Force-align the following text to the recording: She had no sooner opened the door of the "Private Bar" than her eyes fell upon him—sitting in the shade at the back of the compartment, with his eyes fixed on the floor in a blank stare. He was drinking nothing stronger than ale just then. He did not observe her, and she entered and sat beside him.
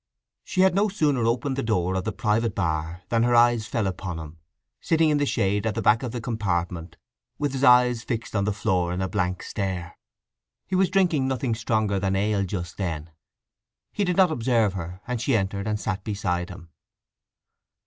She 0.43 0.61
had 0.61 0.73
no 0.73 0.89
sooner 0.89 1.27
opened 1.27 1.55
the 1.57 1.61
door 1.61 1.93
of 1.93 2.05
the 2.05 2.11
"Private 2.11 2.55
Bar" 2.55 3.03
than 3.09 3.21
her 3.21 3.35
eyes 3.35 3.67
fell 3.67 3.85
upon 3.85 4.17
him—sitting 4.17 5.09
in 5.09 5.19
the 5.19 5.27
shade 5.27 5.67
at 5.67 5.75
the 5.75 5.81
back 5.83 6.01
of 6.01 6.11
the 6.11 6.19
compartment, 6.19 6.97
with 7.37 7.53
his 7.53 7.63
eyes 7.63 8.01
fixed 8.03 8.35
on 8.35 8.45
the 8.45 8.51
floor 8.51 8.91
in 8.93 9.01
a 9.03 9.07
blank 9.07 9.43
stare. 9.43 9.99
He 10.65 10.75
was 10.75 10.89
drinking 10.89 11.27
nothing 11.27 11.53
stronger 11.53 11.99
than 11.99 12.15
ale 12.15 12.43
just 12.45 12.77
then. 12.77 13.11
He 13.91 14.03
did 14.03 14.17
not 14.17 14.31
observe 14.31 14.73
her, 14.73 15.01
and 15.05 15.21
she 15.21 15.37
entered 15.37 15.67
and 15.67 15.79
sat 15.79 16.03
beside 16.03 16.49
him. 16.49 16.69